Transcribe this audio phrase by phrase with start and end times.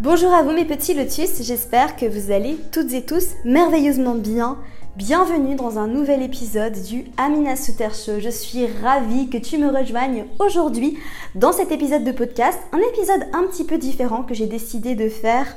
[0.00, 4.56] Bonjour à vous mes petits lotus, j'espère que vous allez toutes et tous merveilleusement bien.
[4.94, 8.20] Bienvenue dans un nouvel épisode du Amina Souter Show.
[8.20, 10.96] Je suis ravie que tu me rejoignes aujourd'hui
[11.34, 15.08] dans cet épisode de podcast, un épisode un petit peu différent que j'ai décidé de
[15.08, 15.56] faire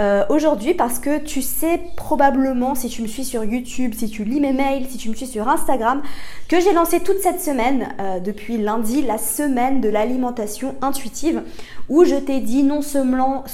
[0.00, 4.24] euh, aujourd'hui parce que tu sais probablement si tu me suis sur YouTube, si tu
[4.24, 6.00] lis mes mails, si tu me suis sur Instagram,
[6.48, 11.42] que j'ai lancé toute cette semaine, euh, depuis lundi, la semaine de l'alimentation intuitive,
[11.90, 13.44] où je t'ai dit non seulement,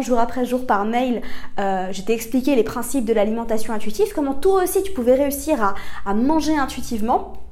[0.00, 1.22] jour après jour par mail,
[1.60, 5.76] euh, je t'ai expliqué les principes de l'alimentation intuitive, comment toi aussi tu pouvais réussir
[6.04, 7.45] à manger intuitivement.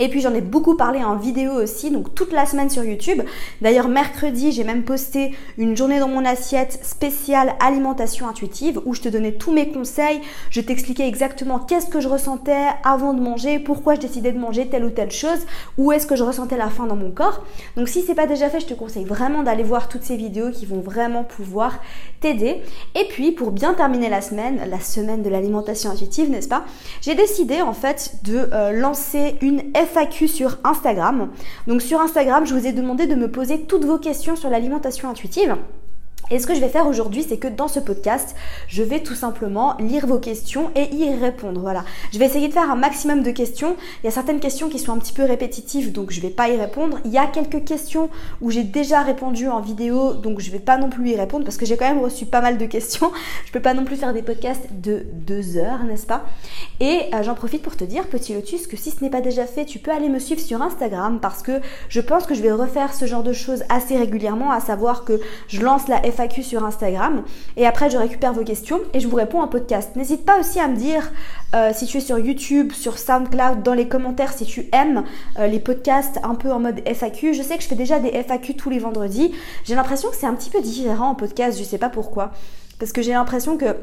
[0.00, 3.22] Et puis j'en ai beaucoup parlé en vidéo aussi, donc toute la semaine sur YouTube.
[3.60, 9.02] D'ailleurs mercredi, j'ai même posté une journée dans mon assiette spéciale alimentation intuitive où je
[9.02, 13.58] te donnais tous mes conseils, je t'expliquais exactement qu'est-ce que je ressentais avant de manger,
[13.58, 15.40] pourquoi je décidais de manger telle ou telle chose,
[15.76, 17.44] où est-ce que je ressentais la faim dans mon corps.
[17.76, 20.50] Donc si c'est pas déjà fait, je te conseille vraiment d'aller voir toutes ces vidéos
[20.50, 21.78] qui vont vraiment pouvoir
[22.20, 22.62] t'aider.
[22.94, 26.64] Et puis pour bien terminer la semaine, la semaine de l'alimentation intuitive, n'est-ce pas?
[27.02, 31.30] J'ai décidé en fait de euh, lancer une FAQ sur Instagram.
[31.66, 35.08] Donc sur Instagram, je vous ai demandé de me poser toutes vos questions sur l'alimentation
[35.10, 35.56] intuitive.
[36.32, 38.36] Et ce que je vais faire aujourd'hui, c'est que dans ce podcast,
[38.68, 41.60] je vais tout simplement lire vos questions et y répondre.
[41.60, 41.84] Voilà.
[42.12, 43.76] Je vais essayer de faire un maximum de questions.
[44.02, 46.48] Il y a certaines questions qui sont un petit peu répétitives, donc je vais pas
[46.48, 46.98] y répondre.
[47.04, 50.78] Il y a quelques questions où j'ai déjà répondu en vidéo, donc je vais pas
[50.78, 53.10] non plus y répondre parce que j'ai quand même reçu pas mal de questions.
[53.46, 56.24] Je peux pas non plus faire des podcasts de deux heures, n'est-ce pas?
[56.78, 59.46] Et euh, j'en profite pour te dire, petit lotus, que si ce n'est pas déjà
[59.46, 62.52] fait, tu peux aller me suivre sur Instagram parce que je pense que je vais
[62.52, 66.64] refaire ce genre de choses assez régulièrement, à savoir que je lance la FAQ sur
[66.64, 67.22] Instagram
[67.56, 69.96] et après je récupère vos questions et je vous réponds en podcast.
[69.96, 71.10] N'hésite pas aussi à me dire
[71.54, 75.04] euh, si tu es sur YouTube, sur SoundCloud, dans les commentaires si tu aimes
[75.38, 77.32] euh, les podcasts un peu en mode FAQ.
[77.32, 79.32] Je sais que je fais déjà des FAQ tous les vendredis.
[79.64, 82.32] J'ai l'impression que c'est un petit peu différent en podcast, je sais pas pourquoi.
[82.78, 83.76] Parce que j'ai l'impression que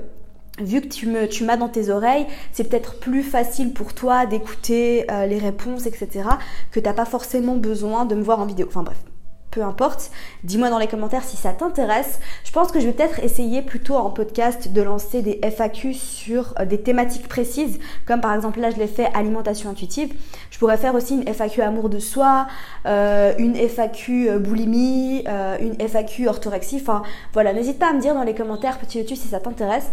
[0.60, 4.28] vu que tu me tu m'as dans tes oreilles, c'est peut-être plus facile pour toi
[4.28, 6.30] d'écouter euh, les réponses, etc.
[6.72, 8.68] que t'as pas forcément besoin de me voir en vidéo.
[8.70, 8.98] Enfin bref,
[9.52, 10.12] peu importe.
[10.44, 12.20] Dis-moi dans les commentaires si ça t'intéresse.
[12.44, 16.54] Je pense que je vais peut-être essayer plutôt en podcast de lancer des FAQ sur
[16.60, 20.14] euh, des thématiques précises, comme par exemple là je l'ai fait alimentation intuitive.
[20.52, 22.48] Je pourrais faire aussi une FAQ amour de soi,
[22.86, 25.24] euh, une FAQ euh, boulimie,
[25.60, 26.80] une FAQ orthorexie.
[26.82, 27.04] Enfin
[27.34, 29.92] voilà, n'hésite pas à me dire dans les commentaires petit YouTube si ça t'intéresse.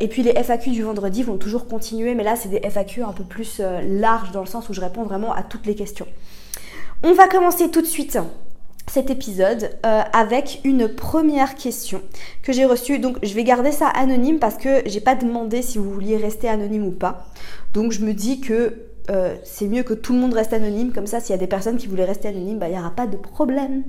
[0.00, 3.12] et puis les FAQ du vendredi vont toujours continuer, mais là c'est des FAQ un
[3.12, 6.06] peu plus larges dans le sens où je réponds vraiment à toutes les questions.
[7.02, 8.18] On va commencer tout de suite
[8.86, 12.02] cet épisode euh, avec une première question
[12.42, 12.98] que j'ai reçue.
[12.98, 16.48] Donc je vais garder ça anonyme parce que j'ai pas demandé si vous vouliez rester
[16.48, 17.26] anonyme ou pas.
[17.72, 18.74] Donc je me dis que
[19.10, 21.46] euh, c'est mieux que tout le monde reste anonyme, comme ça s'il y a des
[21.46, 23.82] personnes qui voulaient rester anonymes, bah, il n'y aura pas de problème.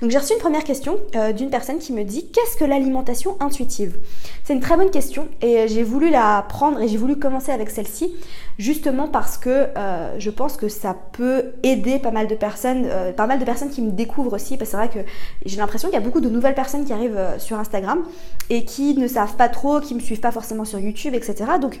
[0.00, 3.36] Donc j'ai reçu une première question euh, d'une personne qui me dit qu'est-ce que l'alimentation
[3.40, 3.98] intuitive?
[4.44, 7.68] C'est une très bonne question et j'ai voulu la prendre et j'ai voulu commencer avec
[7.68, 8.14] celle-ci
[8.58, 13.26] justement parce que euh, je pense que ça peut aider pas mal de personnes, pas
[13.26, 15.10] mal de personnes qui me découvrent aussi, parce que c'est vrai que
[15.44, 18.04] j'ai l'impression qu'il y a beaucoup de nouvelles personnes qui arrivent sur Instagram
[18.48, 21.44] et qui ne savent pas trop, qui me suivent pas forcément sur YouTube, etc.
[21.60, 21.80] Donc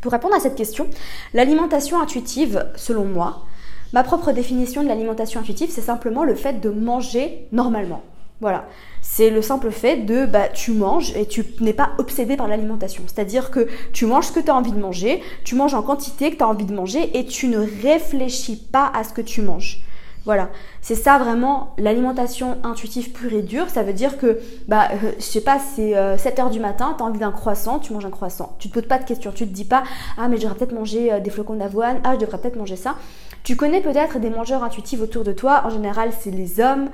[0.00, 0.88] pour répondre à cette question,
[1.34, 3.44] l'alimentation intuitive, selon moi,
[3.92, 8.02] ma propre définition de l'alimentation intuitive, c'est simplement le fait de manger normalement.
[8.40, 8.66] Voilà.
[9.02, 13.02] C'est le simple fait de bah, tu manges et tu n'es pas obsédé par l'alimentation.
[13.06, 16.30] C'est-à-dire que tu manges ce que tu as envie de manger, tu manges en quantité
[16.30, 19.42] que tu as envie de manger et tu ne réfléchis pas à ce que tu
[19.42, 19.82] manges.
[20.28, 20.50] Voilà,
[20.82, 23.70] c'est ça vraiment l'alimentation intuitive pure et dure.
[23.70, 27.02] Ça veut dire que, bah, euh, je sais pas, c'est 7 euh, du matin, tu
[27.02, 28.54] as envie d'un croissant, tu manges un croissant.
[28.58, 29.84] Tu te poses pas de questions, tu te dis pas,
[30.18, 32.76] ah, mais je devrais peut-être manger euh, des flocons d'avoine, ah, je devrais peut-être manger
[32.76, 32.96] ça.
[33.42, 35.62] Tu connais peut-être des mangeurs intuitifs autour de toi.
[35.64, 36.90] En général, c'est les hommes.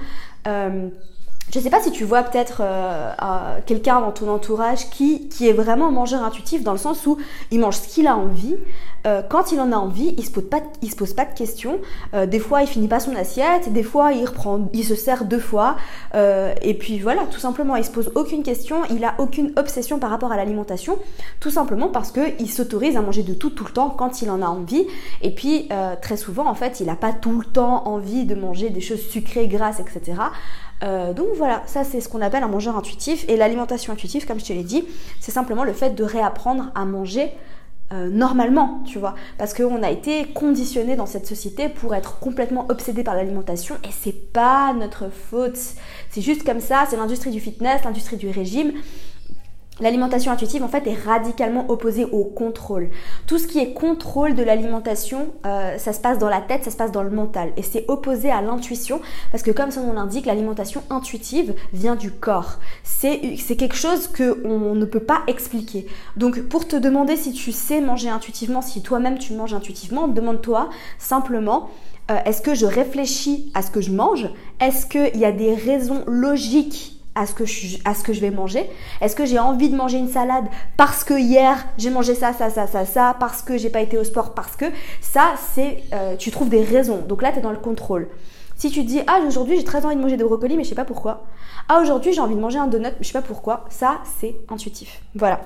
[1.52, 5.52] Je sais pas si tu vois peut-être euh, quelqu'un dans ton entourage qui, qui est
[5.52, 7.18] vraiment mangeur intuitif dans le sens où
[7.50, 8.56] il mange ce qu'il a envie.
[9.06, 11.34] Euh, quand il en a envie, il se pose pas, il se pose pas de
[11.34, 11.78] questions.
[12.14, 13.72] Euh, des fois, il finit pas son assiette.
[13.72, 15.76] Des fois, il reprend, il se sert deux fois.
[16.14, 18.82] et puis voilà, tout simplement, il se pose aucune question.
[18.90, 20.98] Il a aucune obsession par rapport à l'alimentation,
[21.40, 24.30] tout simplement parce que il s'autorise à manger de tout tout le temps quand il
[24.30, 24.86] en a envie.
[25.20, 25.68] Et puis
[26.00, 29.06] très souvent, en fait, il n'a pas tout le temps envie de manger des choses
[29.06, 30.14] sucrées, grasses, etc.
[30.84, 33.24] Euh, donc voilà, ça c'est ce qu'on appelle un mangeur intuitif.
[33.28, 34.84] Et l'alimentation intuitive, comme je te l'ai dit,
[35.20, 37.32] c'est simplement le fait de réapprendre à manger
[37.92, 39.14] euh, normalement, tu vois.
[39.38, 43.92] Parce qu'on a été conditionné dans cette société pour être complètement obsédé par l'alimentation et
[43.92, 45.58] c'est pas notre faute.
[46.10, 48.72] C'est juste comme ça, c'est l'industrie du fitness, l'industrie du régime.
[49.80, 52.90] L'alimentation intuitive en fait est radicalement opposée au contrôle.
[53.26, 56.70] Tout ce qui est contrôle de l'alimentation, euh, ça se passe dans la tête, ça
[56.70, 57.52] se passe dans le mental.
[57.56, 59.00] Et c'est opposé à l'intuition
[59.32, 62.60] parce que comme son nom l'indique, l'alimentation intuitive vient du corps.
[62.84, 63.18] C'est
[63.56, 65.86] quelque chose qu'on ne peut pas expliquer.
[66.16, 70.70] Donc pour te demander si tu sais manger intuitivement, si toi-même tu manges intuitivement, demande-toi
[70.98, 71.68] simplement
[72.10, 74.28] euh, est-ce que je réfléchis à ce que je mange?
[74.60, 78.68] Est-ce qu'il y a des raisons logiques à ce que je, vais manger
[79.00, 80.46] Est-ce que j'ai envie de manger une salade
[80.76, 83.98] parce que hier j'ai mangé ça, ça, ça, ça, ça, parce que j'ai pas été
[83.98, 84.66] au sport, parce que
[85.00, 87.02] ça, c'est, euh, tu trouves des raisons.
[87.08, 88.08] Donc là, tu es dans le contrôle.
[88.56, 90.74] Si tu dis, ah, aujourd'hui j'ai très envie de manger des brocolis, mais je sais
[90.74, 91.24] pas pourquoi.
[91.68, 93.64] Ah, aujourd'hui j'ai envie de manger un donut, mais je sais pas pourquoi.
[93.68, 95.02] Ça, c'est intuitif.
[95.14, 95.40] Voilà.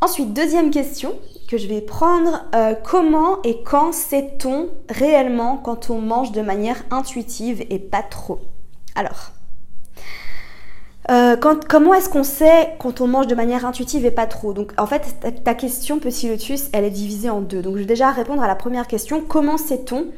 [0.00, 1.14] Ensuite, deuxième question
[1.48, 2.44] que je vais prendre.
[2.54, 8.38] Euh, comment et quand sait-on réellement quand on mange de manière intuitive et pas trop?
[8.94, 9.32] Alors,
[11.10, 14.52] euh, comment est-ce qu'on sait quand on mange de manière intuitive et pas trop?
[14.52, 17.62] Donc en fait, ta, question, petit lotus, elle est divisée en deux.
[17.62, 19.22] Donc je vais déjà répondre à la première question.
[19.22, 20.08] Comment sait-on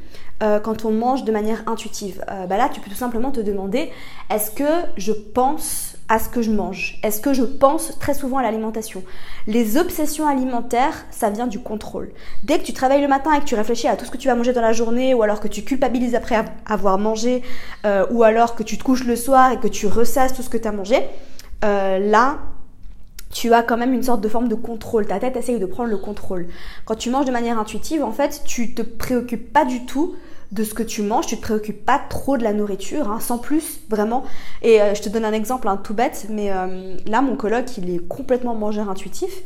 [0.43, 2.25] euh, quand on mange de manière intuitive?
[2.29, 3.91] Euh, bah Là, tu peux tout simplement te demander,
[4.31, 4.65] est-ce que
[4.97, 9.03] je pense à ce que je mange Est-ce que je pense très souvent à l'alimentation?
[9.47, 12.11] Les obsessions alimentaires, ça vient du contrôle.
[12.43, 14.27] Dès que tu travailles le matin et que tu réfléchis à tout ce que tu
[14.27, 17.43] vas manger dans la journée, ou alors que tu culpabilises après avoir mangé,
[17.87, 20.51] euh, ou alors que tu te couches le soir et que tu ressasses tout ce
[20.51, 20.97] que tu as mangé,
[21.65, 22.39] euh, là,
[23.33, 25.07] tu as quand même une sorte de forme de contrôle.
[25.07, 26.49] Ta tête essaye de prendre le contrôle.
[26.87, 30.17] Quand tu manges de manière intuitive, en fait, tu te préoccupes pas du tout
[30.53, 33.39] de ce que tu manges, tu te préoccupes pas trop de la nourriture, hein, sans
[33.39, 34.25] plus, vraiment.
[34.63, 37.79] Et euh, je te donne un exemple un tout bête, mais euh, là, mon coloc,
[37.79, 39.43] il est complètement mangeur intuitif.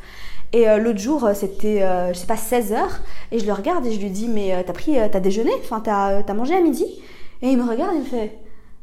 [0.53, 1.81] Et euh, l'autre jour, c'était,
[2.13, 3.01] je sais pas, 16 heures,
[3.33, 6.23] et je le regarde et je lui dis, mais t'as pris, t'as déjeuné, enfin, t'as,
[6.27, 6.87] as mangé à midi?
[7.43, 8.39] Et il me regarde et il me fait,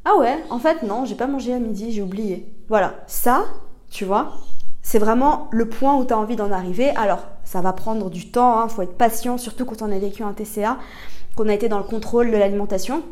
[0.05, 2.53] ah ouais, en fait, non, j'ai pas mangé à midi, j'ai oublié.
[2.67, 3.45] Voilà, ça,
[3.89, 4.33] tu vois,
[4.83, 6.89] c'est vraiment le point où tu as envie d'en arriver.
[6.91, 10.23] Alors, ça va prendre du temps, hein, faut être patient, surtout quand on a vécu
[10.23, 10.77] un TCA
[11.35, 13.03] qu'on a été dans le contrôle de l'alimentation.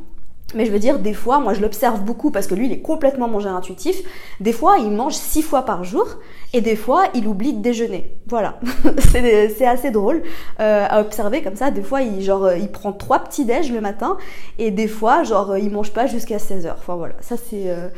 [0.56, 2.82] Mais je veux dire, des fois, moi je l'observe beaucoup parce que lui il est
[2.82, 4.02] complètement mangeur intuitif.
[4.40, 6.08] Des fois, il mange six fois par jour
[6.54, 8.12] et des fois, il oublie de déjeuner.
[8.28, 8.60] Voilà,
[9.12, 10.24] c'est assez drôle
[10.60, 11.70] euh, à observer comme ça.
[11.70, 14.18] Des fois, il, genre, euh, il prend trois petits déj le matin
[14.58, 16.78] et des fois, genre, il mange pas jusqu'à 16 heures.
[16.80, 17.90] Enfin voilà, ça c'est euh,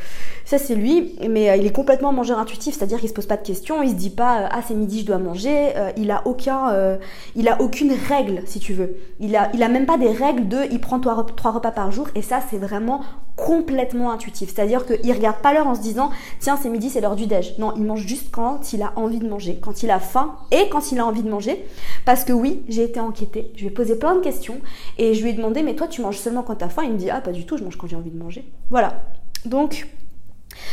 [0.44, 1.16] ça c'est lui.
[1.30, 3.96] Mais il est complètement mangeur intuitif, c'est-à-dire qu'il se pose pas de questions, il se
[3.96, 5.74] dit pas ah c'est midi je dois manger.
[5.96, 6.98] il a aucun,
[7.36, 8.98] il a aucune règle si tu veux.
[9.20, 11.92] Il a il a même pas des règles de il prend trois, trois repas par
[11.92, 13.02] jour et ça c'est vraiment
[13.36, 14.54] complètement intuitif.
[14.54, 17.58] C'est-à-dire qu'il regarde pas l'heure en se disant tiens c'est midi c'est l'heure du déj.
[17.58, 20.70] Non, il mange juste quand il a envie de manger, quand il a faim et
[20.70, 21.66] quand il a envie de manger.
[22.06, 24.58] Parce que oui, j'ai été enquêtée, je lui ai posé plein de questions
[24.98, 26.84] et je lui ai demandé mais toi tu manges seulement quand tu faim?
[26.84, 28.46] Il me dit ah pas du tout, je mange quand j'ai envie de manger.
[28.70, 29.02] Voilà.
[29.46, 29.88] Donc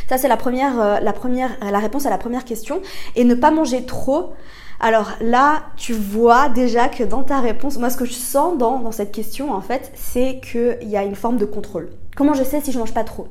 [0.08, 2.80] ça c'est la première, euh, la première, la réponse à la première question.
[3.16, 4.32] Et ne pas manger trop.
[4.80, 8.78] Alors là, tu vois déjà que dans ta réponse, moi ce que je sens dans,
[8.78, 11.90] dans cette question en fait, c'est qu'il y a une forme de contrôle.
[12.16, 13.28] Comment je sais si je mange pas trop?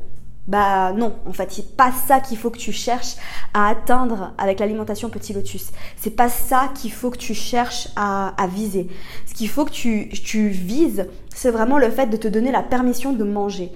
[0.48, 3.16] Bah non, en fait, c'est pas ça qu'il faut que tu cherches
[3.54, 5.72] à atteindre avec l'alimentation petit lotus.
[5.98, 8.88] C'est pas ça qu'il faut que tu cherches à, viser.
[9.26, 12.64] Ce qu'il faut que tu, tu vises, c'est vraiment le fait de te donner la
[12.64, 13.72] permission de manger.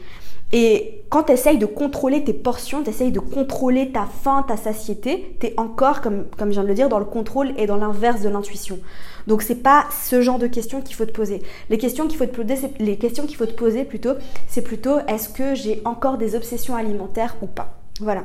[0.54, 4.58] Et quand tu essayes de contrôler tes portions, tu essayes de contrôler ta faim, ta
[4.58, 7.78] satiété, tu encore, comme, comme je viens de le dire, dans le contrôle et dans
[7.78, 8.80] l'inverse de l'intuition.
[9.28, 11.42] Donc c'est pas ce genre de questions qu'il faut te poser.
[11.70, 14.14] Les questions qu'il faut te poser, les questions qu'il faut te poser plutôt,
[14.48, 17.78] c'est plutôt est-ce que j'ai encore des obsessions alimentaires ou pas?
[18.00, 18.24] Voilà.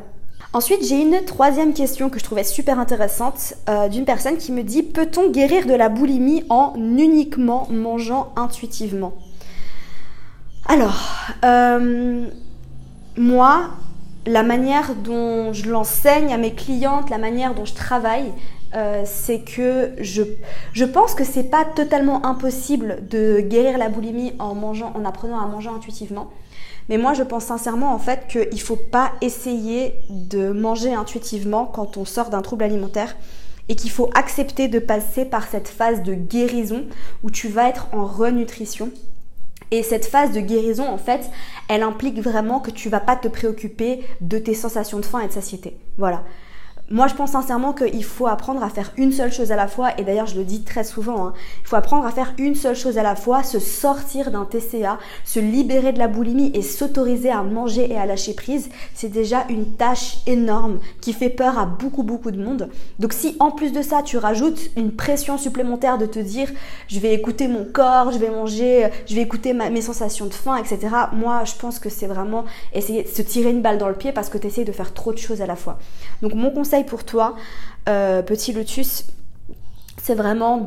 [0.53, 4.63] Ensuite, j'ai une troisième question que je trouvais super intéressante euh, d'une personne qui me
[4.63, 9.13] dit peut-on guérir de la boulimie en uniquement mangeant intuitivement?
[10.69, 12.27] Alors, euh,
[13.17, 13.71] moi,
[14.27, 18.33] la manière dont je l'enseigne à mes clientes, la manière dont je travaille,
[18.75, 24.55] euh, c'est que je, pense que c'est pas totalement impossible de guérir la boulimie en
[24.55, 26.31] mangeant, en apprenant à manger intuitivement.
[26.89, 31.97] Mais moi, je pense sincèrement en fait qu'il faut pas essayer de manger intuitivement quand
[31.97, 33.17] on sort d'un trouble alimentaire
[33.69, 36.85] et qu'il faut accepter de passer par cette phase de guérison
[37.25, 38.91] où tu vas être en renutrition
[39.71, 41.31] et cette phase de guérison, en fait,
[41.69, 45.29] elle implique vraiment que tu vas pas te préoccuper de tes sensations de faim et
[45.29, 45.77] de satiété.
[45.99, 46.25] Voilà.
[46.89, 49.99] Moi, je pense sincèrement qu'il faut apprendre à faire une seule chose à la fois.
[49.99, 51.33] Et d'ailleurs, je le dis très souvent, hein.
[51.63, 54.99] il faut apprendre à faire une seule chose à la fois, se sortir d'un TCA,
[55.25, 58.69] se libérer de la boulimie et s'autoriser à manger et à lâcher prise.
[58.95, 62.69] C'est déjà une tâche énorme qui fait peur à beaucoup, beaucoup de monde.
[63.01, 66.49] Donc si en plus de ça, tu rajoutes une pression supplémentaire de te dire,
[66.87, 70.57] je vais écouter mon corps, je vais manger, je vais écouter mes sensations de faim,
[70.57, 70.95] etc.
[71.13, 74.13] Moi, je pense que c'est vraiment essayer de se tirer une balle dans le pied
[74.13, 75.79] parce que tu essayes de faire trop de choses à la fois.
[76.23, 77.37] Donc mon conseil, pour toi,
[77.89, 79.07] euh, petit lotus,
[80.03, 80.63] c'est vraiment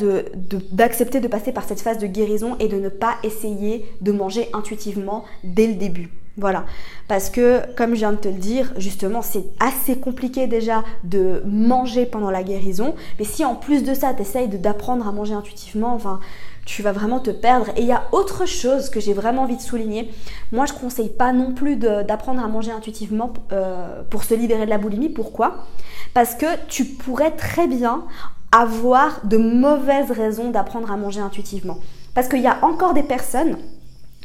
[0.72, 4.12] d'accepter de, de passer par cette phase de guérison et de ne pas essayer de
[4.12, 6.12] manger intuitivement dès le début.
[6.40, 6.66] Voilà.
[7.08, 11.44] Parce que, comme je viens de te le dire, justement, c'est assez compliqué déjà de
[11.46, 12.96] manger pendant la guérison.
[13.18, 16.20] Mais si en plus de ça, tu essayes d'apprendre à manger intuitivement, enfin,
[16.66, 17.68] tu vas vraiment te perdre.
[17.76, 20.12] Et il y a autre chose que j'ai vraiment envie de souligner.
[20.52, 24.66] Moi, je ne conseille pas non plus d'apprendre à manger intuitivement euh, pour se libérer
[24.66, 25.10] de la boulimie.
[25.10, 25.66] Pourquoi?
[26.14, 28.06] Parce que tu pourrais très bien
[28.52, 31.78] avoir de mauvaises raisons d'apprendre à manger intuitivement.
[32.16, 33.58] Parce qu'il y a encore des personnes,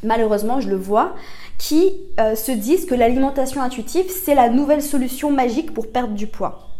[0.03, 1.15] malheureusement, je le vois,
[1.59, 6.27] qui euh, se disent que l'alimentation intuitive, c'est la nouvelle solution magique pour perdre du
[6.27, 6.71] poids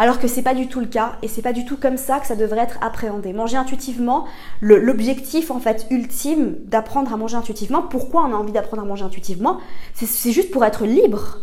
[0.00, 2.20] alors que c'est pas du tout le cas et c'est pas du tout comme ça
[2.20, 3.34] que ça devrait être appréhendé.
[3.34, 4.24] Manger intuitivement,
[4.62, 9.04] l'objectif en fait ultime d'apprendre à manger intuitivement, pourquoi on a envie d'apprendre à manger
[9.04, 9.58] intuitivement
[9.92, 11.40] C'est juste pour être libre.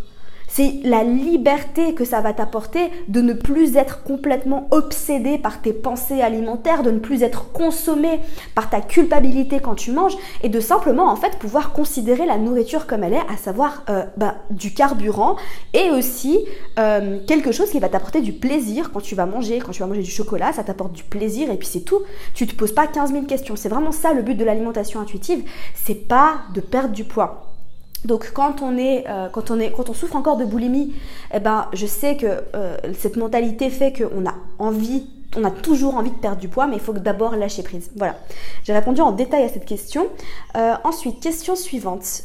[0.48, 5.74] C'est la liberté que ça va t'apporter de ne plus être complètement obsédé par tes
[5.74, 8.20] pensées alimentaires, de ne plus être consommé
[8.56, 12.88] par ta culpabilité quand tu manges et de simplement en fait pouvoir considérer la nourriture
[12.88, 15.36] comme elle est, à savoir euh, bah, du carburant
[15.74, 16.46] et aussi
[16.80, 19.60] euh, quelque chose qui va t'apporter du plaisir quand tu vas manger.
[19.60, 22.02] Quand tu vas manger du chocolat, ça t'apporte du plaisir et puis c'est tout.
[22.34, 23.56] Tu te poses pas 15 000 questions.
[23.56, 25.44] C'est vraiment ça le but de l'alimentation intuitive.
[25.76, 27.57] C'est pas de perdre du poids.
[28.06, 30.94] Donc quand on est, euh, quand on est, quand on souffre encore de boulimie,
[31.34, 35.96] eh ben je sais que euh, cette mentalité fait qu'on a envie, on a toujours
[35.96, 37.92] envie de perdre du poids, mais il faut d'abord lâcher prise.
[37.96, 38.18] Voilà.
[38.64, 40.08] J'ai répondu en détail à cette question.
[40.56, 42.24] Euh, ensuite, question suivante.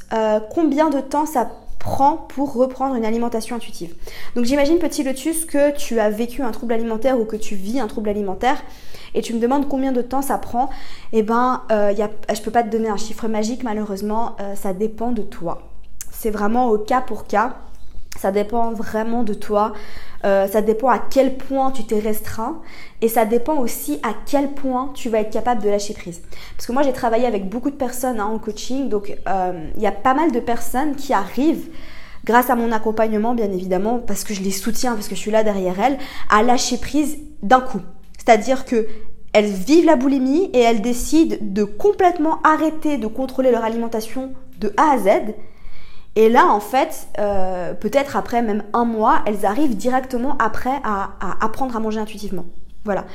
[0.55, 3.95] combien de temps ça prend pour reprendre une alimentation intuitive?
[4.37, 7.81] Donc j'imagine petit lotus que tu as vécu un trouble alimentaire ou que tu vis
[7.81, 8.63] un trouble alimentaire
[9.15, 10.71] et tu me demandes combien de temps ça prend,
[11.13, 11.95] eh ben, euh,
[12.33, 15.63] je peux pas te donner un chiffre magique malheureusement, euh, ça dépend de toi.
[16.11, 17.57] C'est vraiment au cas pour cas.
[18.19, 19.73] Ça dépend vraiment de toi.
[20.25, 22.61] Euh, ça dépend à quel point tu t'es restreint
[23.01, 26.21] et ça dépend aussi à quel point tu vas être capable de lâcher prise.
[26.55, 29.87] Parce que moi j'ai travaillé avec beaucoup de personnes hein, en coaching, donc il y
[29.87, 31.71] a pas mal de personnes qui arrivent
[32.25, 35.31] grâce à mon accompagnement bien évidemment, parce que je les soutiens, parce que je suis
[35.31, 35.99] là derrière elles,
[36.31, 37.81] à lâcher prise d'un coup.
[38.25, 38.87] C'est-à-dire que
[39.33, 44.73] elles vivent la boulimie et elles décident de complètement arrêter de contrôler leur alimentation de
[44.77, 45.09] A à Z.
[46.15, 51.13] Et là, en fait, euh, peut-être après même un mois, elles arrivent directement après à,
[51.41, 52.45] apprendre à manger intuitivement.
[52.85, 53.07] Voilà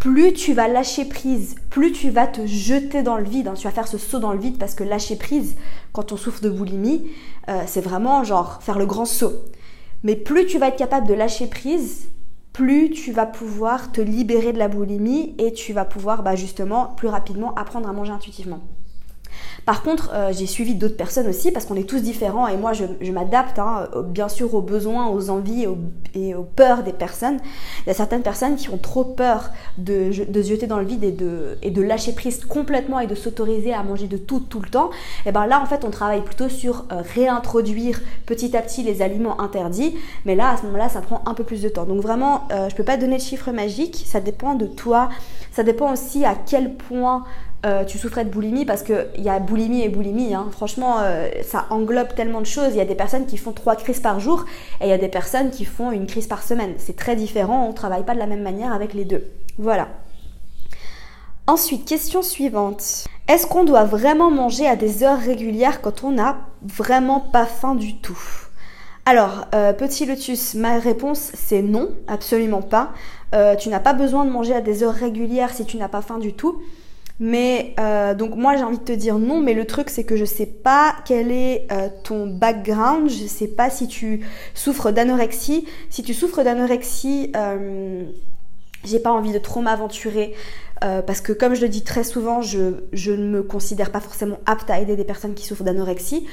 [0.00, 3.46] plus tu vas lâcher prise, plus tu vas te jeter dans le vide.
[3.46, 3.54] Hein.
[3.54, 5.54] Tu vas faire ce saut dans le vide parce que lâcher prise,
[5.92, 7.08] quand on souffre de boulimie,
[7.48, 9.32] euh, c'est vraiment genre faire le grand saut.
[10.02, 12.08] Mais plus tu vas être capable de lâcher prise,
[12.52, 16.88] plus tu vas pouvoir te libérer de la boulimie et tu vas pouvoir bah, justement
[16.96, 18.60] plus rapidement apprendre à manger intuitivement.
[19.64, 22.72] Par contre, euh, j'ai suivi d'autres personnes aussi parce qu'on est tous différents et moi
[22.72, 25.66] je, m'adapte hein, bien sûr aux besoins, aux envies
[26.14, 27.38] et aux, peurs des personnes.
[27.84, 31.04] Il y a certaines personnes qui ont trop peur de, se jeter dans le vide
[31.04, 34.90] et de, lâcher prise complètement et de s'autoriser à manger de tout tout le temps.
[35.26, 39.02] Et bien là en fait on travaille plutôt sur euh, réintroduire petit à petit les
[39.02, 39.94] aliments interdits.
[40.24, 41.84] Mais là à ce moment-là ça prend un peu plus de temps.
[41.84, 45.08] Donc vraiment euh, je peux pas donner de chiffre magique, ça dépend de toi.
[45.52, 47.24] Ça dépend aussi à quel point
[47.64, 50.34] euh, tu souffrais de boulimie parce qu'il y a boulimie et boulimie.
[50.34, 50.48] Hein.
[50.50, 52.70] Franchement, euh, ça englobe tellement de choses.
[52.70, 54.44] Il y a des personnes qui font trois crises par jour
[54.80, 56.74] et il y a des personnes qui font une crise par semaine.
[56.78, 59.24] C'est très différent, on ne travaille pas de la même manière avec les deux.
[59.58, 59.88] Voilà.
[61.46, 63.04] Ensuite, question suivante.
[63.28, 67.76] Est-ce qu'on doit vraiment manger à des heures régulières quand on n'a vraiment pas faim
[67.76, 68.18] du tout?
[69.06, 72.92] Alors, euh, petit lotus, ma réponse c'est non, absolument pas.
[73.60, 76.18] tu n'as pas besoin de manger à des heures régulières si tu n'as pas faim
[76.18, 76.60] du tout.
[77.24, 80.16] Mais euh, donc moi j'ai envie de te dire non, mais le truc c'est que
[80.16, 85.64] je sais pas quel est euh, ton background, je sais pas si tu souffres d'anorexie.
[85.88, 88.02] Si tu souffres d'anorexie, euh,
[88.82, 90.34] j'ai pas envie de trop m'aventurer.
[90.80, 94.40] parce que comme je le dis très souvent, je, je, ne me considère pas forcément
[94.46, 96.26] apte à aider des personnes qui souffrent d'anorexie.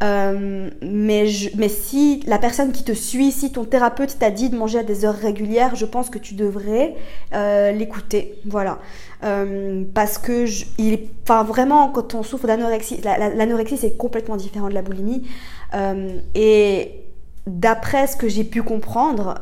[0.00, 1.26] Mais,
[1.56, 4.82] mais si la personne qui te suit, si ton thérapeute t'a dit de manger à
[4.82, 6.94] des heures régulières, je pense que tu devrais
[7.32, 8.38] l'écouter.
[8.46, 8.78] Voilà.
[9.22, 10.46] Euh, parce que
[10.78, 15.28] il est, enfin vraiment quand on souffre d'anorexie, l'anorexie c'est complètement différent de la boulimie
[15.74, 17.04] euh, et
[17.46, 19.34] d'après ce que j'ai pu comprendre,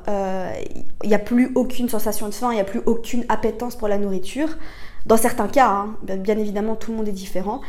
[1.05, 3.87] il n'y a plus aucune sensation de faim, il n'y a plus aucune appétence pour
[3.87, 4.49] la nourriture.
[5.07, 7.61] Dans certains cas, hein, bien évidemment, tout le monde est différent.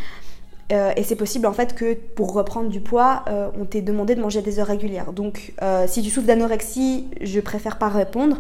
[0.71, 4.13] Euh, et c'est possible en fait que pour reprendre du poids, euh, on t'ait demandé
[4.13, 5.13] de manger à des heures régulières.
[5.13, 8.37] Donc euh, si tu souffres d'anorexie, je préfère pas répondre.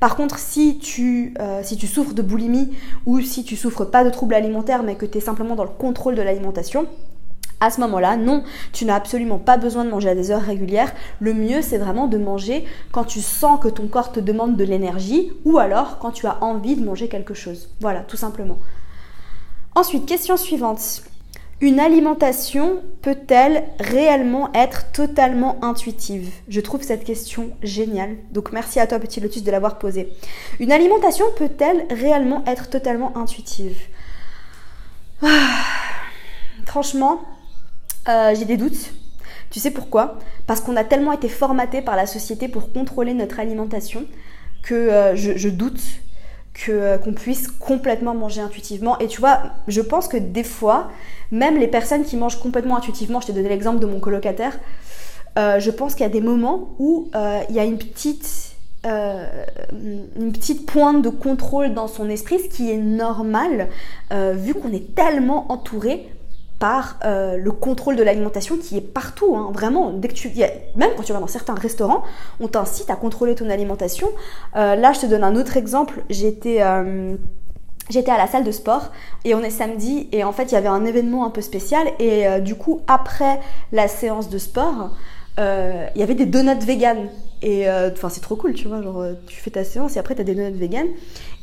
[0.00, 2.72] Par contre, si tu, si tu souffres de boulimie
[3.04, 5.70] ou si tu souffres pas de troubles alimentaires mais que tu es simplement dans le
[5.70, 6.86] contrôle de l'alimentation,
[7.60, 8.42] à ce moment-là, non,
[8.72, 10.92] tu n'as absolument pas besoin de manger à des heures régulières.
[11.20, 14.64] Le mieux, c'est vraiment de manger quand tu sens que ton corps te demande de
[14.64, 17.70] l'énergie ou alors quand tu as envie de manger quelque chose.
[17.80, 18.58] Voilà, tout simplement.
[19.74, 21.02] Ensuite, question suivante.
[21.60, 26.30] Une alimentation peut-elle réellement être totalement intuitive?
[26.48, 28.16] Je trouve cette question géniale.
[28.32, 30.12] Donc merci à toi petit Lotus de l'avoir posée.
[30.60, 33.78] Une alimentation peut-elle réellement être totalement intuitive?
[35.22, 35.64] Ah,
[36.66, 37.22] Franchement,
[38.08, 38.92] euh, j'ai des doutes.
[39.50, 40.18] Tu sais pourquoi?
[40.46, 44.04] Parce qu'on a tellement été formaté par la société pour contrôler notre alimentation
[44.62, 45.80] que euh, je, doute
[46.68, 48.98] euh, qu'on puisse complètement manger intuitivement.
[48.98, 50.90] Et tu vois, je pense que des fois,
[51.30, 54.58] même les personnes qui mangent complètement intuitivement, je t'ai donné l'exemple de mon colocataire,
[55.36, 58.56] je pense qu'il y a des moments où il y a une petite
[60.66, 63.68] pointe de contrôle dans son esprit, ce qui est normal,
[64.10, 66.08] vu qu'on est tellement entouré
[66.58, 69.92] par euh, le contrôle de l'alimentation qui est partout, hein, vraiment.
[69.92, 70.30] Dès que tu,
[70.76, 72.02] même quand tu vas dans certains restaurants,
[72.40, 74.08] on t'incite à contrôler ton alimentation.
[74.56, 76.02] Euh, là, je te donne un autre exemple.
[76.08, 77.16] J'étais euh,
[77.88, 78.90] J'étais à la salle de sport
[79.24, 81.86] et on est samedi et en fait il y avait un événement un peu spécial
[82.00, 83.38] et du coup après
[83.70, 84.90] la séance de sport
[85.38, 87.06] il y avait des donuts vegan
[87.42, 90.22] et enfin c'est trop cool tu vois genre tu fais ta séance et après tu
[90.22, 90.88] as des donuts vegan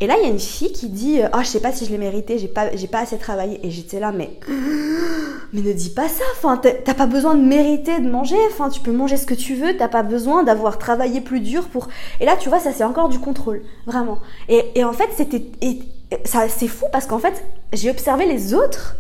[0.03, 1.85] et là il y a une fille qui dit ah oh, je sais pas si
[1.85, 4.37] je l'ai mérité j'ai pas pas assez travaillé et j'étais là mais
[5.53, 8.79] mais ne dis pas ça, enfin, t'as pas besoin de mériter de manger, enfin, tu
[8.79, 11.89] peux manger ce que tu veux, t'as pas besoin d'avoir travaillé plus dur pour...
[12.19, 14.17] Et là, tu vois, ça c'est encore du contrôle, vraiment.
[14.49, 15.43] Et, en fait, c'était...
[16.25, 18.97] Ça, c'est fou parce qu'en fait, j'ai observé les autres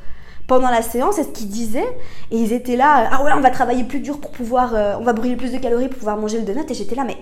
[0.47, 1.89] pendant la séance et ce qu'ils disaient,
[2.31, 4.75] et ils étaient là, ah ouais, on va travailler plus dur pour pouvoir...
[4.75, 7.03] Euh, on va brûler plus de calories pour pouvoir manger le donut, et j'étais là,
[7.03, 7.17] mais...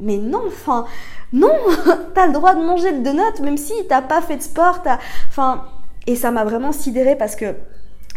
[0.00, 0.86] Mais non, enfin,
[1.32, 1.52] non,
[2.14, 4.98] t'as le droit de manger le donut, même si t'as pas fait de sport, t'as...
[5.28, 5.64] Enfin,
[6.06, 7.54] et ça m'a vraiment sidéré parce que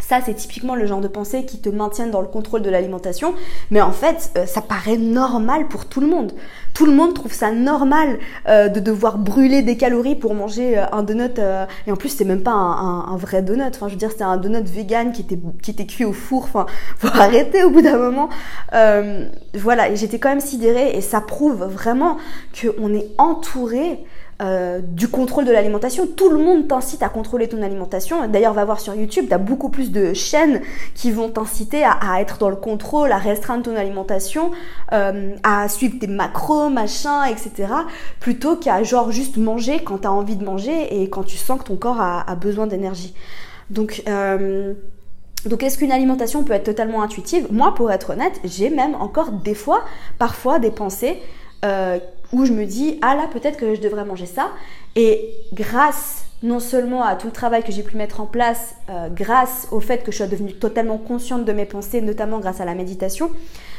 [0.01, 3.36] ça, c'est typiquement le genre de pensée qui te maintiennent dans le contrôle de l'alimentation.
[3.71, 6.34] Mais en fait, euh, ça paraît normal pour tout le monde.
[6.73, 10.86] Tout le monde trouve ça normal euh, de devoir brûler des calories pour manger euh,
[10.91, 11.39] un donut.
[11.88, 13.63] et en plus, c'est même pas un, vrai donut.
[13.75, 16.43] Enfin, je veux dire, c'est un donut vegan qui était, qui était cuit au four.
[16.43, 16.65] Enfin,
[16.97, 18.29] faut arrêter au bout d'un moment.
[19.53, 20.97] voilà, j'étais quand même sidérée.
[20.97, 22.17] Et ça prouve vraiment
[22.60, 24.03] qu'on est entouré
[24.43, 26.06] euh, du contrôle de l'alimentation.
[26.06, 28.27] Tout le monde t'incite à contrôler ton alimentation.
[28.27, 30.62] D'ailleurs, va voir sur YouTube, tu as beaucoup plus de chaînes
[30.95, 34.51] qui vont t'inciter à, être dans le contrôle, à restreindre ton alimentation,
[34.91, 37.71] euh, à suivre tes macros, machin, etc.
[38.19, 41.60] Plutôt qu'à genre juste manger quand tu as envie de manger et quand tu sens
[41.60, 43.13] que ton corps a, besoin d'énergie.
[43.69, 44.73] Donc, euh,
[45.45, 47.47] donc est-ce qu'une alimentation peut être totalement intuitive?
[47.49, 49.86] Moi, pour être honnête, j'ai même encore des fois,
[50.17, 51.21] parfois, des pensées
[52.34, 54.50] où je me dis, ah là, peut-être que je devrais manger ça.
[54.98, 59.08] Et grâce non seulement à tout le travail que j'ai pu mettre en place, euh,
[59.08, 62.65] grâce au fait que je sois devenue totalement consciente de mes pensées, notamment grâce à
[62.65, 63.32] la méditation,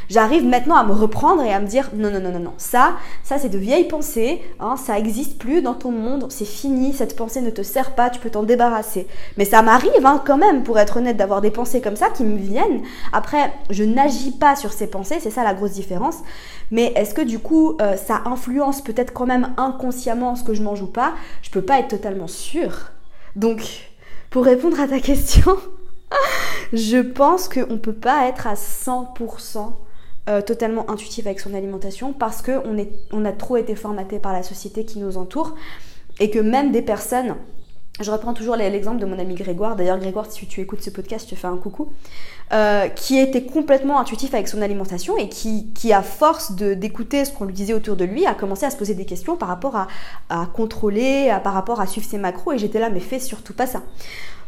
[0.09, 2.97] J'arrive maintenant à me reprendre et à me dire non, non, non, non, non, ça,
[3.23, 7.17] ça c'est de vieilles pensées, hein, ça existe plus dans ton monde, c'est fini, cette
[7.17, 9.07] pensée ne te sert pas, tu peux t'en débarrasser.
[9.37, 12.25] Mais ça m'arrive hein, quand même, pour être honnête, d'avoir des pensées comme ça qui
[12.25, 12.83] me viennent.
[13.13, 16.19] Après, je n'agis pas sur ces pensées, c'est ça la grosse différence.
[16.71, 20.63] Mais est-ce que du coup, euh, ça influence peut-être quand même inconsciemment ce que je
[20.63, 21.15] mange ou pas?
[21.43, 22.91] Je peux pas être totalement sûre.
[23.37, 23.91] Donc,
[24.31, 25.57] pour répondre à ta question,
[26.73, 29.73] je pense qu'on peut pas être à 100%
[30.29, 32.77] euh, totalement intuitif avec son alimentation parce qu'on
[33.13, 35.55] on a trop été formaté par la société qui nous entoure
[36.19, 37.37] et que même des personnes,
[38.01, 41.27] je reprends toujours l'exemple de mon ami Grégoire, d'ailleurs Grégoire si tu écoutes ce podcast
[41.29, 41.91] je te fais un coucou,
[42.53, 47.33] euh, qui était complètement intuitif avec son alimentation et qui, qui à force d'écouter ce
[47.33, 49.77] qu'on lui disait autour de lui, a commencé à se poser des questions par rapport
[49.77, 53.67] à, contrôler, par rapport à suivre ses macros et j'étais là mais fais surtout pas
[53.67, 53.83] ça.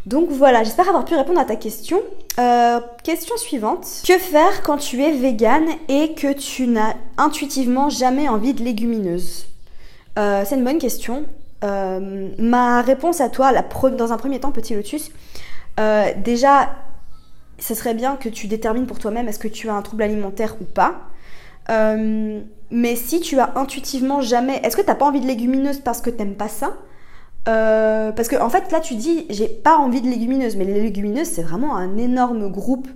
[0.07, 2.01] Donc voilà, j'espère avoir pu répondre à ta question.
[2.39, 3.87] Euh, question suivante.
[4.07, 9.47] Que faire quand tu es vegan et que tu n'as intuitivement jamais envie de légumineuses
[10.17, 11.25] euh, C'est une bonne question.
[11.65, 15.11] Euh, ma réponse à toi, dans un premier temps, petit lotus,
[15.79, 16.71] déjà,
[17.59, 20.57] ce serait bien que tu détermines pour toi-même est-ce que tu as un trouble alimentaire
[20.61, 20.95] ou pas.
[21.69, 24.61] mais si tu as intuitivement jamais...
[24.63, 26.73] Est-ce que tu n'as pas envie de légumineuses parce que tu n'aimes pas ça?
[27.49, 30.81] Euh, parce que en fait là tu dis j'ai pas envie de légumineuses, mais les
[30.81, 32.89] légumineuses c'est vraiment un énorme groupe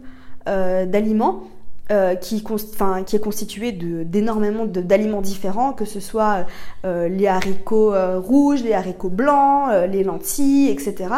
[0.49, 1.43] euh, d'aliments
[1.91, 6.47] euh, qui, est constitué d'énormément d'aliments différents, que ce soit
[6.85, 11.15] euh, les haricots euh, rouges, les haricots blancs, les lentilles, etc.,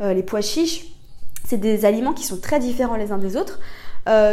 [0.00, 0.84] les pois chiches.
[1.44, 3.58] C'est des aliments qui sont très différents les uns des autres.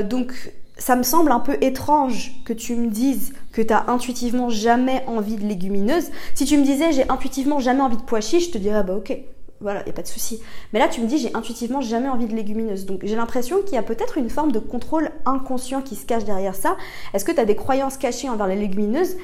[0.03, 4.49] donc ça me semble un peu étrange que tu me dises que tu as intuitivement
[4.49, 6.11] jamais envie de légumineuses.
[6.35, 8.95] Si tu me disais j'ai intuitivement jamais envie de pois chiches, je te dirais bah
[8.95, 9.17] ok,
[9.61, 10.41] voilà, il n'y a pas de souci.
[10.73, 12.85] Mais là, tu me dis, j'ai intuitivement jamais envie de légumineuses.
[12.85, 16.23] Donc, j'ai l'impression qu'il y a peut-être une forme de contrôle inconscient qui se cache
[16.23, 16.77] derrière ça.
[17.13, 19.17] Est-ce que tu as des croyances cachées envers les légumineuses?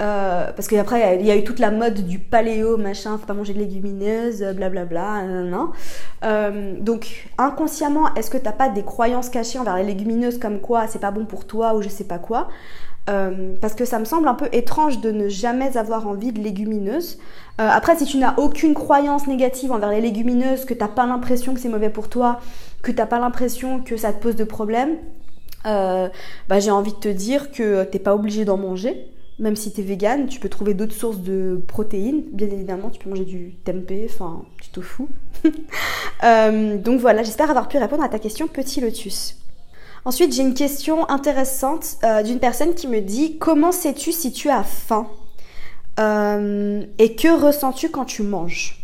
[0.00, 3.34] Euh, parce qu'après, il y a eu toute la mode du paléo, machin, faut pas
[3.34, 5.72] manger de légumineuses, blablabla, non.
[6.24, 10.86] Euh, donc, inconsciemment, est-ce que t'as pas des croyances cachées envers les légumineuses comme quoi
[10.86, 12.48] c'est pas bon pour toi ou je sais pas quoi?
[13.08, 16.40] Euh, parce que ça me semble un peu étrange de ne jamais avoir envie de
[16.40, 17.18] légumineuses.
[17.60, 21.06] Euh, après, si tu n'as aucune croyance négative envers les légumineuses, que tu n'as pas
[21.06, 22.40] l'impression que c'est mauvais pour toi,
[22.82, 24.96] que tu n'as pas l'impression que ça te pose de problème,
[25.66, 26.08] euh,
[26.48, 29.06] bah, j'ai envie de te dire que tu n'es pas obligé d'en manger.
[29.38, 32.22] Même si tu es vegan, tu peux trouver d'autres sources de protéines.
[32.32, 35.04] Bien évidemment, tu peux manger du tempeh, enfin du tofu.
[36.22, 39.39] donc voilà, j'espère avoir pu répondre à ta question, petit lotus.
[40.04, 44.48] Ensuite, j'ai une question intéressante euh, d'une personne qui me dit Comment sais-tu si tu
[44.48, 45.06] as faim
[45.98, 48.76] euh, Et que ressens-tu quand tu manges?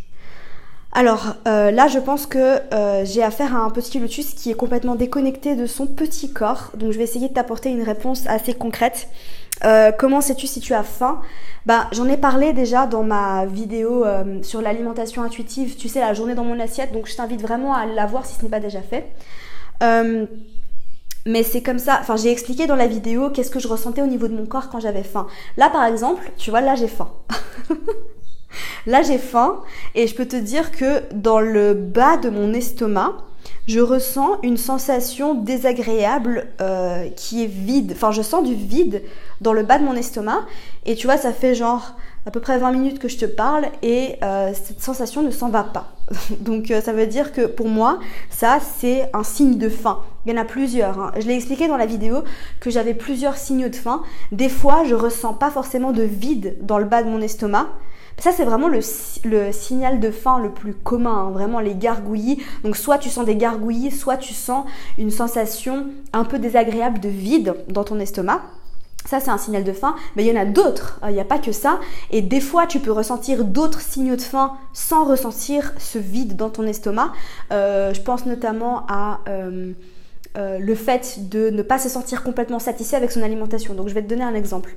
[0.93, 2.59] Alors euh, là, je pense que
[3.03, 6.71] j'ai affaire à un petit lotus qui est complètement déconnecté de son petit corps.
[6.75, 9.07] Donc je vais essayer de t'apporter une réponse assez concrète.
[9.97, 11.21] comment sais-tu si tu as faim?
[11.65, 14.05] Bah, J'en ai parlé déjà dans ma vidéo
[14.43, 16.93] sur l'alimentation intuitive, tu sais, la journée dans mon assiette.
[16.93, 19.11] Donc je t'invite vraiment à la voir si ce n'est pas déjà fait.
[21.27, 24.07] Mais c'est comme ça, enfin j'ai expliqué dans la vidéo qu'est-ce que je ressentais au
[24.07, 25.27] niveau de mon corps quand j'avais faim.
[25.57, 27.09] Là par exemple, tu vois, là j'ai faim.
[28.87, 29.61] là j'ai faim
[29.93, 33.13] et je peux te dire que dans le bas de mon estomac,
[33.67, 37.91] je ressens une sensation désagréable euh, qui est vide.
[37.93, 39.03] Enfin je sens du vide
[39.41, 40.45] dans le bas de mon estomac
[40.85, 41.95] et tu vois ça fait genre
[42.27, 45.47] à peu près 20 minutes que je te parle et euh, cette sensation ne s'en
[45.47, 45.93] va pas.
[46.41, 50.01] Donc euh, ça veut dire que pour moi, ça c'est un signe de faim.
[50.25, 50.99] Il y en a plusieurs.
[50.99, 51.13] Hein.
[51.17, 52.25] Je l'ai expliqué dans la vidéo
[52.59, 54.03] que j'avais plusieurs signaux de faim.
[54.33, 57.67] Des fois, je ressens pas forcément de vide dans le bas de mon estomac.
[58.19, 58.81] Ça, c'est vraiment le,
[59.51, 61.31] signal de faim le plus commun, hein.
[61.31, 62.43] vraiment les gargouillis.
[62.65, 64.65] Donc, soit tu sens des gargouillis, soit tu sens
[64.97, 68.41] une sensation un peu désagréable de vide dans ton estomac.
[69.07, 71.25] Ça, c'est un signal de faim, mais il y en a d'autres, il n'y a
[71.25, 71.79] pas que ça.
[72.11, 76.49] Et des fois, tu peux ressentir d'autres signaux de faim sans ressentir ce vide dans
[76.49, 77.13] ton estomac.
[77.53, 79.21] Euh, je pense notamment à...
[79.29, 79.71] Euh,
[80.37, 83.73] euh, le fait de ne pas se sentir complètement satisfait avec son alimentation.
[83.73, 84.75] Donc je vais te donner un exemple.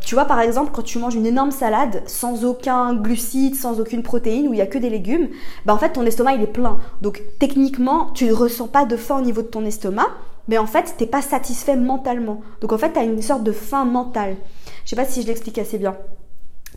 [0.00, 4.04] tu vois par exemple quand tu manges une énorme salade sans aucun glucide, sans aucune
[4.04, 5.28] protéine, où il n'y a que des légumes,
[5.64, 6.78] bah en fait ton estomac il est plein.
[7.02, 10.08] Donc techniquement tu ne ressens pas de faim au niveau de ton estomac,
[10.48, 12.42] mais en fait, t'es pas satisfait mentalement.
[12.60, 14.36] Donc en fait, tu as une sorte de faim mentale.
[14.84, 15.96] Je sais pas si je l'explique assez bien.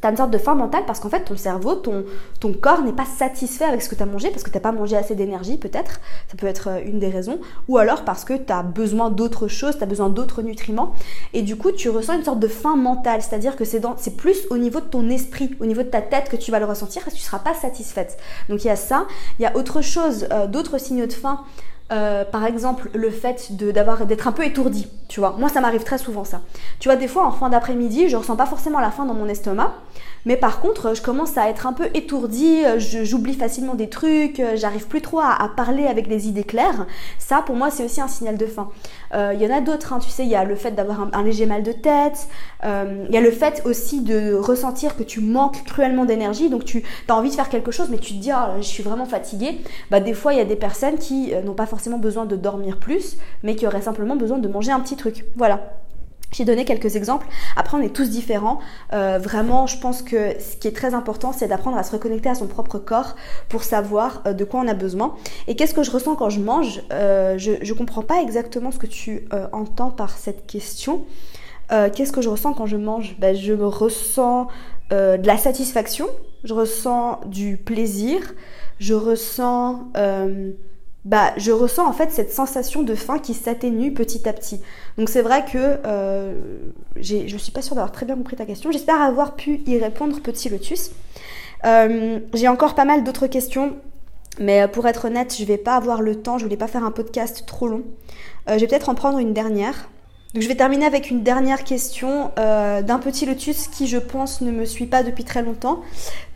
[0.01, 2.05] Tu as une sorte de faim mentale parce qu'en fait, ton cerveau, ton,
[2.53, 4.71] corps n'est pas satisfait avec ce que tu as mangé parce que tu n'as pas
[4.71, 5.99] mangé assez d'énergie, peut-être.
[6.29, 7.39] Ça peut être euh, une des raisons.
[7.67, 10.93] Ou alors parce que tu as besoin d'autre chose, tu as besoin d'autres nutriments.
[11.34, 13.21] Et du coup, tu ressens une sorte de faim mentale.
[13.21, 13.82] C'est-à-dire que c'est,
[14.15, 16.65] plus au niveau de ton esprit, au niveau de ta tête que tu vas le
[16.65, 18.17] ressentir et tu seras pas satisfaite.
[18.47, 19.05] Donc il y a ça.
[19.38, 21.43] Il y a autre chose, euh, d'autres signaux de faim
[21.91, 25.36] euh, par exemple, le fait d'être un peu étourdi, tu vois.
[25.39, 26.41] Moi, ça m'arrive très souvent ça.
[26.80, 29.28] Tu vois, des fois en fin d'après-midi, je ressens pas forcément la faim dans mon
[29.28, 29.73] estomac,
[30.25, 34.88] mais par contre, je commence à être un peu étourdie, j'oublie facilement des trucs, j'arrive
[34.88, 36.86] plus trop à, parler avec des idées claires.
[37.17, 38.69] Ça, pour moi, c'est aussi un signal de faim.
[39.15, 41.10] Euh, il y en a d'autres, hein, tu sais, il y a le fait d'avoir
[41.12, 42.28] un, léger mal de tête,
[42.63, 46.65] euh, il y a le fait aussi de ressentir que tu manques cruellement d'énergie, donc
[46.65, 49.06] tu as envie de faire quelque chose, mais tu te dis, oh, je suis vraiment
[49.06, 49.60] fatiguée.
[49.89, 52.78] Bah, des fois, il y a des personnes qui n'ont pas forcément besoin de dormir
[52.78, 55.26] plus, mais qui auraient simplement besoin de manger un petit truc.
[55.36, 55.80] Voilà.
[56.32, 57.26] J'ai donné quelques exemples.
[57.56, 58.60] Après, on est tous différents.
[58.94, 62.30] Euh, vraiment, je pense que ce qui est très important, c'est d'apprendre à se reconnecter
[62.30, 63.15] à son propre corps
[63.48, 65.15] pour savoir euh, de quoi on a besoin.
[65.48, 66.84] Et qu'est-ce que je ressens quand je mange?
[66.92, 71.02] Euh, Je comprends pas exactement ce que tu entends par cette question.
[71.70, 73.15] qu'est-ce que je ressens quand je mange?
[73.20, 74.48] Ben, Je me ressens
[74.92, 76.08] de la satisfaction,
[76.44, 78.20] je ressens du plaisir,
[78.80, 79.88] je ressens
[81.06, 84.62] bah, je ressens en fait cette sensation de faim qui s'atténue petit à petit.
[84.98, 86.34] Donc c'est vrai que euh,
[86.98, 88.72] je suis pas sûre d'avoir très bien compris ta question.
[88.72, 90.92] J'espère avoir pu y répondre, petit lotus.
[91.66, 93.76] Euh, j'ai encore pas mal d'autres questions,
[94.40, 96.38] mais pour être honnête, je vais pas avoir le temps.
[96.38, 97.84] Je voulais pas faire un podcast trop long.
[98.50, 99.90] Euh, je vais peut-être en prendre une dernière.
[100.34, 104.42] Donc je vais terminer avec une dernière question euh, d'un petit lotus qui, je pense,
[104.42, 105.82] ne me suit pas depuis très longtemps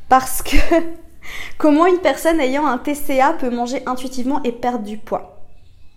[0.09, 0.57] parce que
[1.57, 5.47] Comment une personne ayant un TCA peut manger intuitivement et perdre du poids?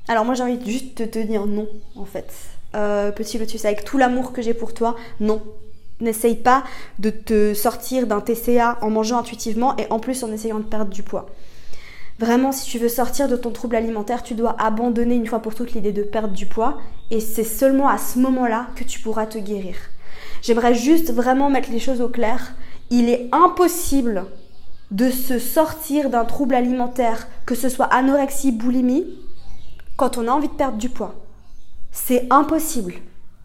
[0.09, 2.31] Alors moi j'ai envie juste de te dire non en fait.
[2.75, 5.43] euh, petit lotus, avec tout l'amour que j'ai pour toi, non.
[6.01, 6.63] N'essaye pas
[6.99, 10.93] de te sortir d'un TCA en mangeant intuitivement et en plus en essayant de perdre
[10.93, 11.27] du poids.
[12.19, 15.55] Vraiment, si tu veux sortir de ton trouble alimentaire, tu dois abandonner une fois pour
[15.55, 16.79] toutes l'idée de perdre du poids
[17.11, 19.77] et c'est seulement à ce moment-là que tu pourras te guérir.
[20.43, 22.55] J'aimerais juste vraiment mettre les choses au clair.
[22.91, 24.27] Il est impossible
[24.91, 29.05] de se sortir d'un trouble alimentaire, que ce soit anorexie, boulimie,
[29.97, 31.15] quand on a envie de perdre du poids.
[31.91, 32.95] C'est impossible.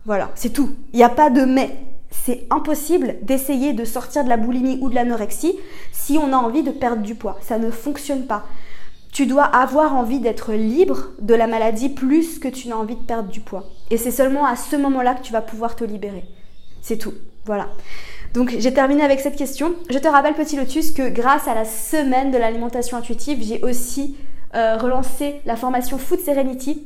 [0.06, 0.71] Voilà, c'est tout.
[0.93, 1.77] Il n'y a pas de mais.
[2.12, 5.58] C'est impossible d'essayer de sortir de la boulimie ou de l'anorexie
[5.93, 7.39] si on a envie de perdre du poids.
[7.41, 8.45] Ça ne fonctionne pas.
[9.13, 13.01] Tu dois avoir envie d'être libre de la maladie plus que tu n'as envie de
[13.01, 13.65] perdre du poids.
[13.89, 16.25] Et c'est seulement à ce moment-là que tu vas pouvoir te libérer.
[16.82, 17.13] C'est tout.
[17.46, 17.70] Voilà.
[18.34, 19.74] Donc j'ai terminé avec cette question.
[19.89, 24.15] Je te rappelle, petit lotus, que grâce à la semaine de l'alimentation intuitive, j'ai aussi
[24.56, 26.86] euh, relancé la formation Food Serenity.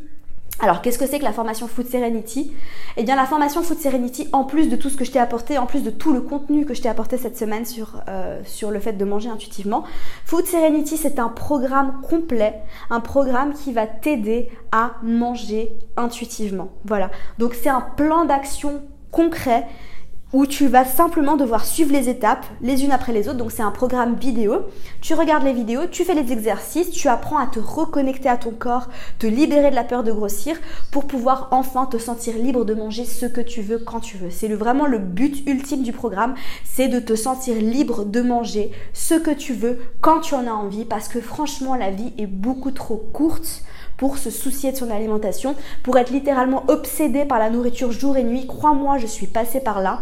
[0.61, 2.53] Alors, qu'est-ce que c'est que la formation Food Serenity?
[2.95, 5.57] Eh bien, la formation Food Serenity, en plus de tout ce que je t'ai apporté,
[5.57, 8.71] en plus de tout le contenu que je t'ai apporté cette semaine sur, euh, sur
[8.71, 9.83] le fait de manger intuitivement,
[10.23, 16.69] Food Serenity, c'est un programme complet, un programme qui va t'aider à manger intuitivement.
[16.85, 17.11] Voilà.
[17.37, 18.81] Donc, c'est un plan d'action
[19.15, 19.65] concret
[20.33, 23.37] où tu vas simplement devoir suivre les étapes les unes après les autres.
[23.37, 24.63] Donc c'est un programme vidéo.
[24.99, 28.51] Tu regardes les vidéos, tu fais les exercices, tu apprends à te reconnecter à ton
[28.51, 30.57] corps, te libérer de la peur de grossir
[30.91, 34.29] pour pouvoir enfin te sentir libre de manger ce que tu veux quand tu veux.
[34.29, 39.13] C'est vraiment le but ultime du programme, c'est de te sentir libre de manger ce
[39.13, 42.71] que tu veux quand tu en as envie parce que franchement la vie est beaucoup
[42.71, 43.63] trop courte
[43.97, 48.23] pour se soucier de son alimentation, pour être littéralement obsédé par la nourriture jour et
[48.23, 48.47] nuit.
[48.47, 49.99] Crois-moi, je suis passée par là.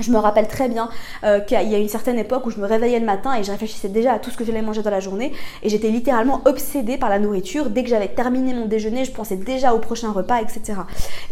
[0.00, 0.90] Je me rappelle très bien
[1.24, 3.50] euh, qu'il y a une certaine époque où je me réveillais le matin et je
[3.50, 6.98] réfléchissais déjà à tout ce que j'allais manger dans la journée et j'étais littéralement obsédée
[6.98, 7.70] par la nourriture.
[7.70, 10.80] Dès que j'avais terminé mon déjeuner, je pensais déjà au prochain repas, etc.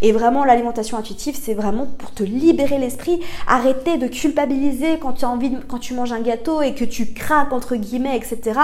[0.01, 5.27] Et vraiment, l'alimentation intuitive, c'est vraiment pour te libérer l'esprit, arrêter de culpabiliser quand tu
[5.27, 8.61] as envie, quand tu manges un gâteau et que tu craques entre guillemets, etc.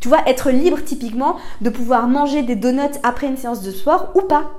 [0.00, 4.12] Tu vois, être libre typiquement de pouvoir manger des donuts après une séance de sport
[4.14, 4.50] ou pas.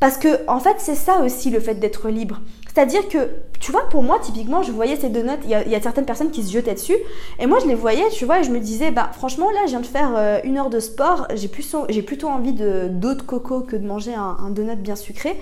[0.00, 2.40] Parce que en fait, c'est ça aussi le fait d'être libre.
[2.66, 3.28] C'est-à-dire que,
[3.60, 6.42] tu vois, pour moi, typiquement, je voyais ces notes, il y, a, certaines personnes qui
[6.42, 6.96] se jetaient dessus,
[7.38, 9.70] et moi, je les voyais, tu vois, et je me disais, bah, franchement, là, je
[9.70, 13.76] viens de faire euh, une heure de sport, j'ai plutôt envie d'eau de, coco que
[13.76, 15.38] de manger un, un donut bien sucré.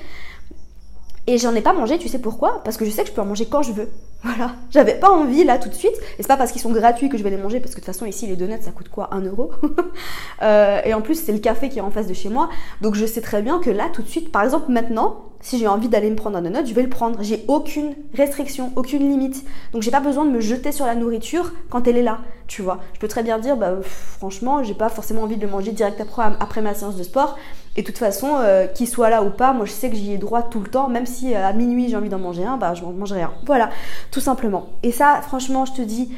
[1.28, 2.62] Et j'en ai pas mangé, tu sais pourquoi?
[2.64, 3.88] Parce que je sais que je peux en manger quand je veux.
[4.22, 7.08] Voilà, j'avais pas envie là tout de suite, et c'est pas parce qu'ils sont gratuits
[7.08, 8.90] que je vais les manger, parce que de toute façon ici les donuts ça coûte
[8.90, 9.08] quoi?
[9.12, 9.50] 1 euro
[10.42, 12.50] euh, Et en plus c'est le café qui est en face de chez moi,
[12.82, 15.66] donc je sais très bien que là tout de suite, par exemple maintenant, si j'ai
[15.66, 17.18] envie d'aller me prendre un donut, je vais le prendre.
[17.22, 19.44] J'ai aucune restriction, aucune limite.
[19.72, 22.60] Donc j'ai pas besoin de me jeter sur la nourriture quand elle est là, tu
[22.60, 22.80] vois.
[22.92, 26.00] Je peux très bien dire, bah franchement, j'ai pas forcément envie de le manger direct
[26.00, 27.38] après, après ma séance de sport.
[27.76, 30.12] Et de toute façon, euh, qu'il soit là ou pas, moi je sais que j'y
[30.12, 32.56] ai droit tout le temps, même si euh, à minuit j'ai envie d'en manger un,
[32.56, 33.32] bah je m'en mangerai un.
[33.46, 33.70] Voilà,
[34.10, 34.70] tout simplement.
[34.82, 36.10] Et ça, franchement, je te dis,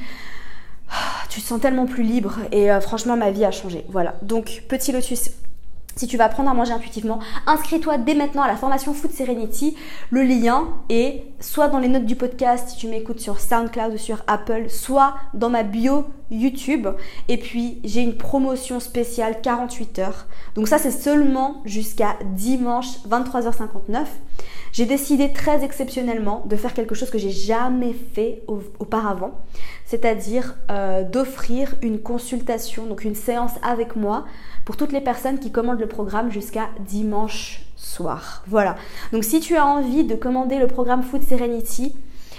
[1.29, 3.85] tu te sens tellement plus libre et euh, franchement ma vie a changé.
[3.89, 4.15] Voilà.
[4.23, 5.31] Donc petit lotus
[5.95, 9.77] si tu vas apprendre à manger intuitivement, inscris-toi dès maintenant à la formation Food Serenity.
[10.11, 13.99] Le lien est soit dans les notes du podcast si tu m'écoutes sur SoundCloud ou
[13.99, 16.89] sur Apple, soit dans ma bio YouTube.
[17.29, 20.27] Et puis j'ai une promotion spéciale 48 heures.
[20.55, 24.07] Donc ça c'est seulement jusqu'à dimanche 23h59.
[24.73, 28.43] J'ai décidé très exceptionnellement de faire quelque chose que j'ai jamais fait
[28.79, 29.43] auparavant,
[29.85, 34.25] c'est-à-dire euh, d'offrir une consultation, donc une séance avec moi
[34.65, 38.43] pour toutes les personnes qui commandent le programme jusqu'à dimanche soir.
[38.47, 38.77] Voilà.
[39.13, 41.95] Donc si tu as envie de commander le programme Food Serenity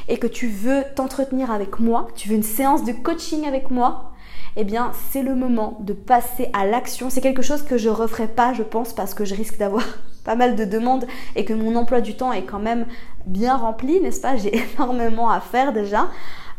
[0.07, 4.11] et que tu veux t'entretenir avec moi, tu veux une séance de coaching avec moi,
[4.55, 7.09] eh bien c'est le moment de passer à l'action.
[7.09, 9.83] C'est quelque chose que je referai pas, je pense, parce que je risque d'avoir
[10.23, 12.85] pas mal de demandes et que mon emploi du temps est quand même
[13.25, 14.35] bien rempli, n'est-ce pas?
[14.37, 16.09] J'ai énormément à faire déjà.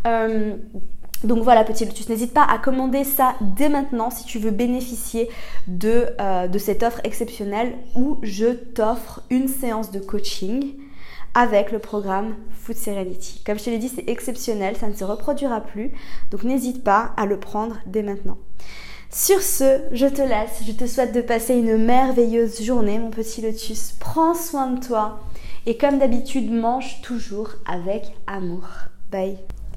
[0.06, 0.56] Euh,
[1.22, 5.30] donc voilà, petit lotus, n'hésite pas à commander ça dès maintenant si tu veux bénéficier
[5.66, 10.74] de, euh, de cette offre exceptionnelle où je t'offre une séance de coaching
[11.34, 13.42] avec le programme Food Serenity.
[13.44, 15.92] Comme je te l'ai dit, c'est exceptionnel, ça ne se reproduira plus,
[16.30, 18.38] donc n'hésite pas à le prendre dès maintenant.
[19.10, 23.42] Sur ce, je te laisse, je te souhaite de passer une merveilleuse journée, mon petit
[23.42, 23.94] lotus.
[24.00, 25.20] Prends soin de toi
[25.66, 28.66] et comme d'habitude, mange toujours avec amour.
[29.10, 29.38] Bye.